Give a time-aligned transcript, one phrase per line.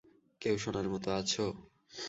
[0.41, 1.45] কেউ শোনার মতো আছো?